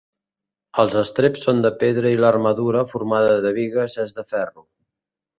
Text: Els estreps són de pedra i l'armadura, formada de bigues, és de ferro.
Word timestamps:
Els 0.83 0.93
estreps 1.01 1.43
són 1.47 1.59
de 1.65 1.71
pedra 1.83 2.13
i 2.15 2.17
l'armadura, 2.21 2.81
formada 2.93 3.35
de 3.43 3.51
bigues, 3.59 3.99
és 4.05 4.15
de 4.17 4.25
ferro. 4.31 4.65